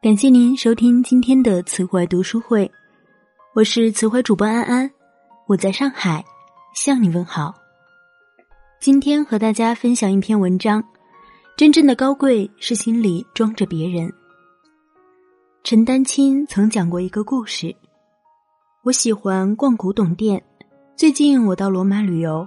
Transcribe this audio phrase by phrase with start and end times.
[0.00, 2.70] 感谢您收听今天的词怀读书会，
[3.52, 4.88] 我是词怀主播安安，
[5.48, 6.24] 我在上海
[6.72, 7.52] 向你问好。
[8.78, 10.84] 今天和大家分享一篇文章：
[11.56, 14.08] 真正的高贵是心里装着别人。
[15.64, 17.74] 陈丹青曾讲过一个故事。
[18.84, 20.40] 我喜欢逛古董店，
[20.94, 22.46] 最近我到罗马旅游，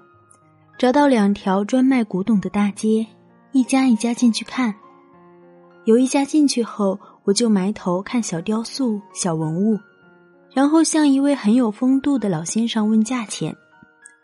[0.77, 3.05] 找到两条专卖古董的大街，
[3.52, 4.73] 一家一家进去看。
[5.83, 6.97] 有一家进去后。
[7.24, 9.79] 我就埋头看小雕塑、小文物，
[10.54, 13.56] 然后向一位很有风度的老先生问价钱。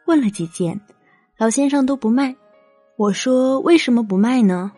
[0.06, 0.80] 问了几件，
[1.38, 2.36] 老先生都不卖。
[2.96, 4.72] 我说：“为什么不卖呢？”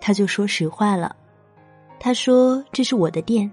[0.00, 1.14] 他就说实话了。
[2.00, 3.48] 他说：“这是我的店，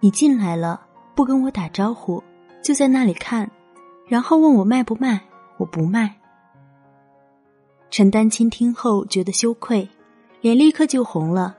[0.00, 0.80] 你进来了
[1.14, 2.20] 不跟我打招呼，
[2.62, 3.48] 就在那里看，
[4.08, 5.20] 然后问我卖不卖，
[5.58, 6.16] 我不卖。”
[7.90, 9.88] 陈丹青听后觉得羞愧，
[10.40, 11.56] 脸立刻就红了。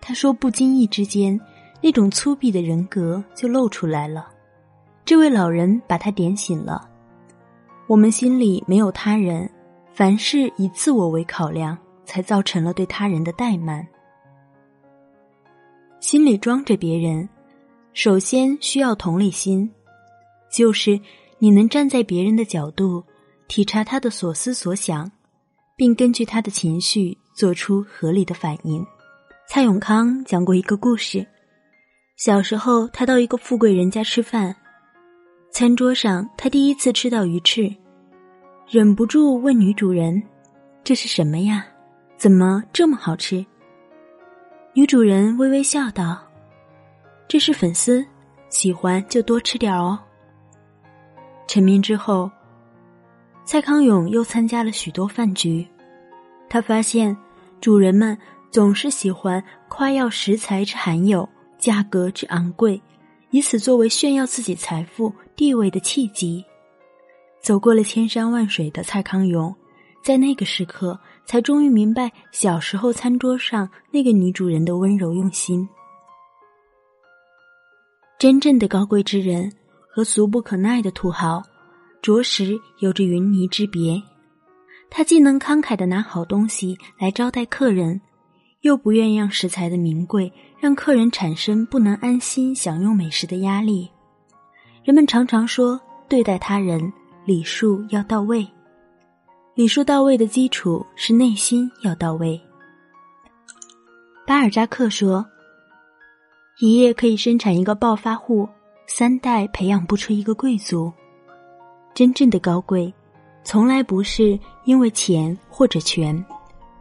[0.00, 1.38] 他说：“不经意之间，
[1.80, 4.28] 那种粗鄙的人格就露出来了。”
[5.04, 6.88] 这位老人把他点醒了。
[7.86, 9.50] 我们心里没有他人，
[9.92, 13.86] 凡事以自我为考量，才造成了对他人的怠慢。
[16.00, 17.28] 心里装着别人，
[17.92, 19.70] 首先需要同理心，
[20.52, 21.00] 就是
[21.38, 23.02] 你能站在别人的角度，
[23.48, 25.10] 体察他的所思所想，
[25.74, 28.86] 并根据他的情绪做出合理的反应。
[29.50, 31.26] 蔡永康讲过一个故事：
[32.16, 34.54] 小时候，他到一个富贵人家吃饭，
[35.50, 37.74] 餐桌上他第一次吃到鱼翅，
[38.68, 40.22] 忍不住问女主人
[40.84, 41.64] ：“这是什么呀？
[42.18, 43.44] 怎么这么好吃？”
[44.74, 46.20] 女主人微微笑道
[47.26, 48.04] ：“这是粉丝，
[48.50, 49.98] 喜欢就多吃点哦。”
[51.48, 52.30] 成名之后，
[53.46, 55.66] 蔡康永又参加了许多饭局，
[56.50, 57.16] 他发现
[57.62, 58.16] 主人们。
[58.50, 62.80] 总是喜欢夸耀食材之罕有、价格之昂贵，
[63.30, 66.44] 以此作为炫耀自己财富地位的契机。
[67.40, 69.54] 走过了千山万水的蔡康永，
[70.02, 75.68] 在那个时刻才终于明白小时候餐桌上那个女主人的温柔用心。
[78.18, 79.52] 真正的高贵之人
[79.88, 81.42] 和俗不可耐的土豪，
[82.02, 84.02] 着实有着云泥之别。
[84.90, 88.00] 他既能慷慨的拿好东西来招待客人。
[88.62, 93.88] 又不愿让食材的名贵让客人产生不能安心享用美食的压力。
[94.82, 96.92] 人们常常说，对待他人
[97.24, 98.46] 礼数要到位。
[99.54, 102.40] 礼数到位的基础是内心要到位。
[104.26, 105.24] 巴尔扎克说
[106.60, 108.48] ：“一夜可以生产一个暴发户，
[108.86, 110.92] 三代培养不出一个贵族。
[111.94, 112.92] 真正的高贵，
[113.44, 116.24] 从来不是因为钱或者权，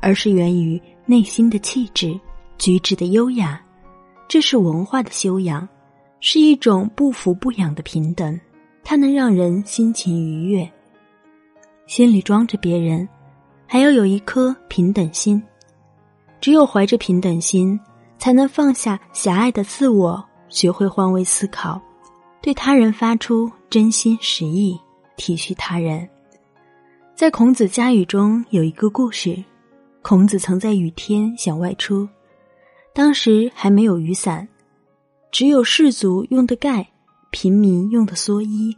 [0.01, 2.19] 而是源于。”内心的气质，
[2.57, 3.59] 举止的优雅，
[4.27, 5.65] 这是文化的修养，
[6.19, 8.37] 是一种不服不养的平等。
[8.83, 10.69] 它能让人心情愉悦，
[11.85, 13.07] 心里装着别人，
[13.65, 15.41] 还要有一颗平等心。
[16.41, 17.79] 只有怀着平等心，
[18.17, 21.81] 才能放下狭隘的自我，学会换位思考，
[22.41, 24.77] 对他人发出真心实意，
[25.15, 26.07] 体恤他人。
[27.15, 29.41] 在孔子家语中有一个故事。
[30.07, 32.07] 孔子曾在雨天想外出，
[32.93, 34.47] 当时还没有雨伞，
[35.33, 36.87] 只有士族用的盖，
[37.29, 38.73] 平民用的蓑衣。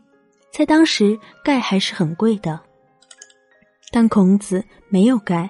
[0.50, 2.60] 在当时，盖还是很贵的，
[3.92, 5.48] 但孔子没有盖，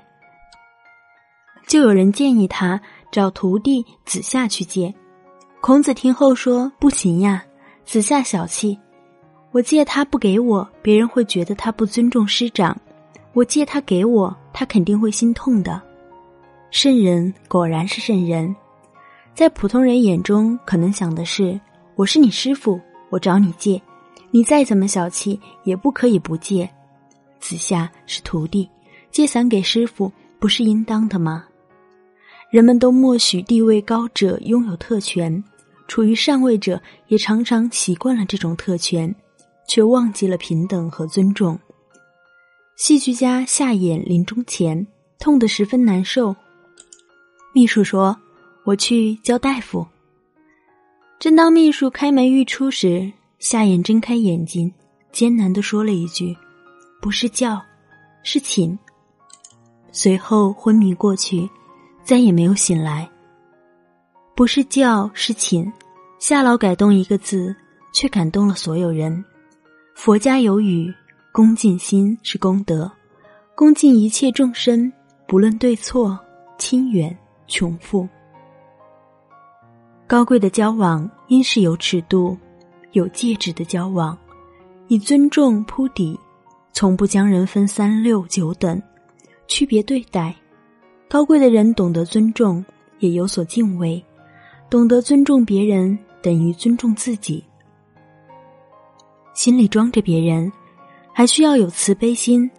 [1.66, 4.94] 就有人建议他找徒弟子夏去借。
[5.62, 7.46] 孔子听后说：“不行呀，
[7.86, 8.78] 子夏小气，
[9.52, 12.78] 我借他不给我，别人会觉得他不尊重师长。”
[13.40, 15.82] 我借他给我，他肯定会心痛的。
[16.72, 18.54] 圣人果然是圣人，
[19.34, 21.58] 在普通人眼中，可能想的是：
[21.96, 22.78] 我是你师傅，
[23.10, 23.82] 我找你借，
[24.30, 26.70] 你再怎么小气，也不可以不借。
[27.40, 28.70] 子夏是徒弟，
[29.10, 31.46] 借伞给师傅，不是应当的吗？
[32.52, 35.42] 人们都默许地位高者拥有特权，
[35.88, 39.16] 处于上位者也常常习惯了这种特权，
[39.66, 41.58] 却忘记了平等和尊重。
[42.80, 44.88] 戏剧家夏衍临终前
[45.20, 46.34] 痛得十分难受，
[47.52, 48.18] 秘书说
[48.64, 49.86] ：“我去叫大夫。”
[51.20, 54.74] 正当秘书开门欲出时，夏衍睁开眼睛，
[55.12, 56.34] 艰难的说了一句
[57.02, 57.62] ：“不是叫，
[58.24, 58.80] 是请。”
[59.92, 61.50] 随后昏迷过去，
[62.06, 63.10] 再也没有醒来。
[64.38, 65.70] 不是叫，是请，
[66.18, 67.54] 夏老改动一个字，
[67.94, 69.22] 却感动了所有人。
[69.96, 70.94] 佛家有语。
[71.32, 72.92] 恭敬心是功德，
[73.56, 74.92] 恭敬一切众生，
[75.28, 76.20] 不论对错、
[76.58, 77.16] 亲远、
[77.48, 78.08] 穷富。
[80.08, 82.36] 高贵的交往应是有尺度、
[82.94, 84.18] 有戒指的交往，
[84.88, 86.20] 以尊重铺底，
[86.74, 88.82] 从不将人分三六九等，
[89.48, 90.36] 区别对待。
[91.08, 92.66] 高贵的人懂得尊重，
[92.98, 94.04] 也有所敬畏，
[94.68, 97.44] 懂得尊重别人等于尊重自己。
[99.36, 100.52] 心里装着别人，
[101.20, 102.50] 还需要有慈悲心。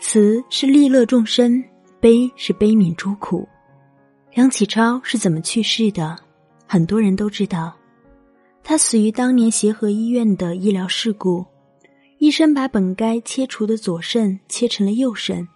[0.00, 1.62] 慈是利乐众生，
[2.00, 3.46] 悲是悲悯诸苦。
[4.32, 6.16] 梁启超是怎么去世的？
[6.66, 7.74] 很多人都知道，
[8.62, 11.44] 他死于当年协和医院的医疗事故。
[12.16, 15.46] 医生把本该切除的左肾切成了右肾。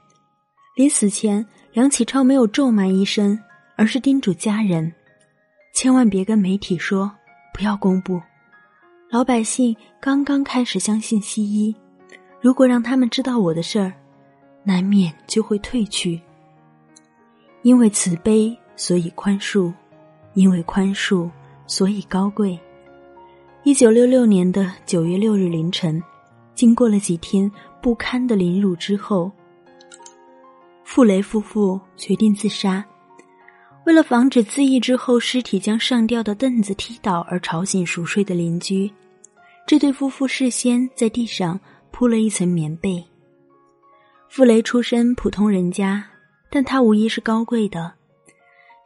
[0.76, 3.40] 临死前，梁启超没有咒骂医生，
[3.74, 4.92] 而是叮嘱家人：
[5.74, 7.10] 千万别跟媒体说，
[7.54, 8.20] 不要公布。
[9.08, 11.74] 老百姓刚刚开始相信西医，
[12.40, 13.92] 如果让他们知道我的事儿，
[14.64, 16.20] 难免就会退去。
[17.62, 18.56] 因为慈悲。
[18.80, 19.72] 所以宽恕，
[20.34, 21.28] 因为宽恕，
[21.66, 22.56] 所以高贵。
[23.64, 26.00] 一九六六年的九月六日凌晨，
[26.54, 27.50] 经过了几天
[27.82, 29.32] 不堪的凌辱之后，
[30.84, 32.86] 傅雷夫妇决定自杀。
[33.84, 38.88] 为了防止自缢之后尸体将上吊的凳子踢倒而吵醒熟睡的邻居，
[39.66, 41.58] 这对夫妇事先在地上
[41.90, 43.04] 铺了一层棉被。
[44.28, 46.04] 傅雷出身普通人家，
[46.50, 47.92] 但他无疑是高贵的。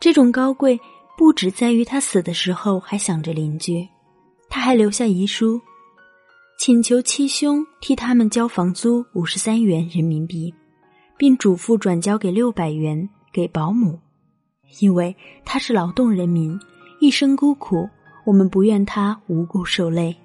[0.01, 0.81] 这种高贵
[1.17, 3.89] 不只在于他死的时候还想着邻居，
[4.49, 5.61] 他还留下遗书，
[6.59, 10.53] 请求七兄替他们交房租五十三元人民币，
[11.17, 13.99] 并嘱咐转交给六百元给保姆，
[14.81, 15.15] 因为
[15.45, 16.59] 他是劳动人民，
[17.01, 17.89] 一生孤苦，
[18.25, 20.17] 我们不愿他无故受累。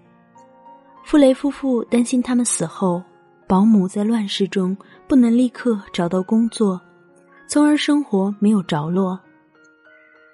[1.07, 3.01] 傅雷夫妇担心他们死后，
[3.47, 4.75] 保姆在乱世中
[5.07, 6.81] 不能立刻找到工作，
[7.47, 9.17] 从而生活没有着落。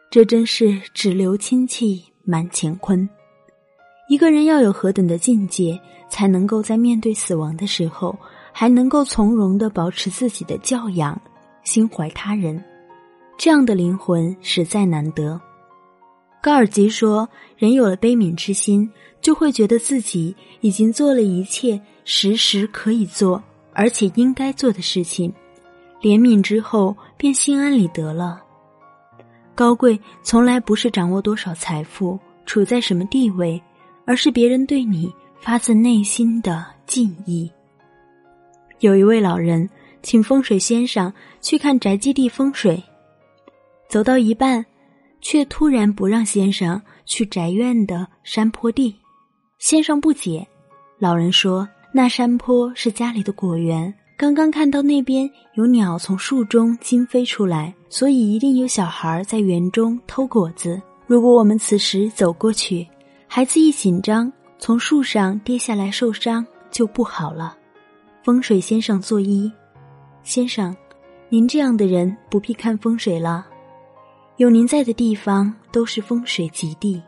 [0.10, 3.08] 这真是只留亲戚满乾坤。
[4.10, 5.80] 一个人要有何等的境界，
[6.10, 8.18] 才能够在面对死亡的时候，
[8.52, 11.22] 还能够从容的保持自己的教养，
[11.64, 12.60] 心怀他人？
[13.38, 15.40] 这样的灵魂实在难得。
[16.44, 18.92] 高尔基说：“人有了悲悯之心，
[19.22, 23.42] 就会觉得自己已经做了一切时时可以做
[23.72, 25.34] 而且应该做的事情，
[26.02, 28.44] 怜悯之后便心安理得了。”
[29.56, 33.62] 高贵从来不是掌握多少财富、处在什么地位，
[34.04, 37.50] 而是别人对你发自内心的敬意。
[38.80, 39.70] 有一位老人
[40.02, 42.84] 请风水先生去看宅基地风水，
[43.88, 44.66] 走到一半，
[45.24, 48.96] 却突然不让先生去宅院的山坡地。
[49.58, 50.46] 先生不解，
[51.00, 60.80] 老人说：“那山坡是家里的果园。”刚刚看到那边有鸟从树中惊飞出来，所以一定有小孩在园中偷果子。
[61.08, 62.88] 如果我们此时走过去，
[63.28, 67.58] 孩子一紧张从树上跌下来受伤就不好了。
[68.24, 69.52] 风水先生作揖
[70.24, 70.76] ：“先生，
[71.28, 73.46] 您这样的人不必看风水了，
[74.38, 77.02] 有您在的地方都是风水极地。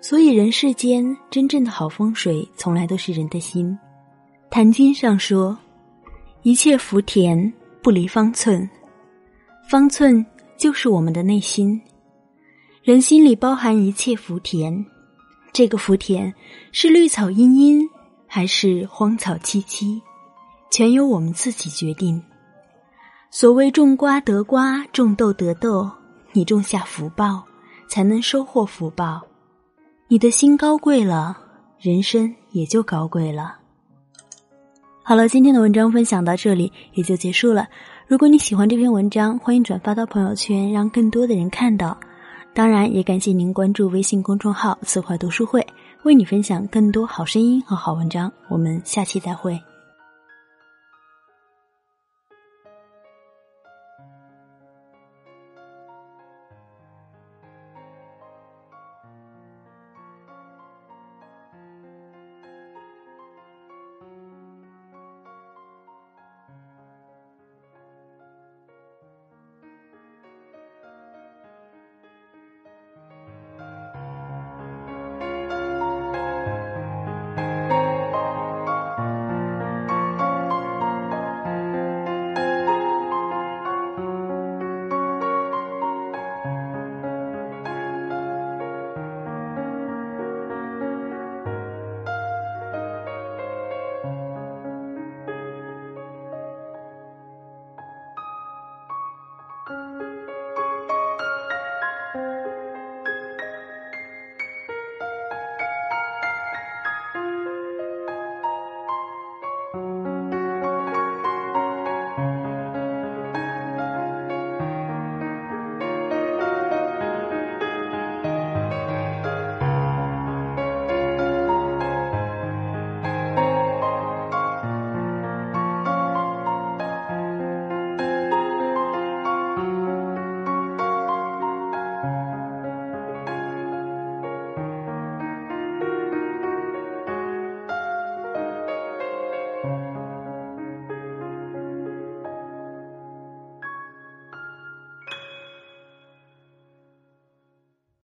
[0.00, 3.66] 所以人世间真正的好风水，从来都是人的心。
[4.50, 5.56] 《坛经》上说。”
[6.42, 7.52] 一切福田
[7.82, 8.66] 不离方寸，
[9.68, 10.24] 方寸
[10.56, 11.78] 就是我们的内心。
[12.80, 14.86] 人心里包含一切福田，
[15.52, 16.32] 这个福田
[16.70, 17.82] 是绿草茵茵
[18.26, 20.00] 还是荒草萋萋，
[20.70, 22.22] 全由我们自己决定。
[23.30, 25.88] 所谓种瓜得瓜，种豆得豆，
[26.32, 27.42] 你种下福报，
[27.86, 29.20] 才能收获福报。
[30.08, 31.36] 你的心高贵了，
[31.78, 33.56] 人生也就高贵了。
[35.02, 37.68] 好了，今天的文章分享到这里也就结束了。
[38.06, 41.96] 如果你喜欢这篇文章，欢迎转发到朋友圈，让更多的人看到。
[42.54, 45.64] 当然，也感谢您关注微信公众号“词怀读书会”，
[46.04, 48.32] 为你分享更多好声音和好文章。
[48.48, 49.60] 我们下期再会。